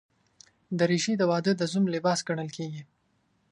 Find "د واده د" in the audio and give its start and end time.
1.17-1.61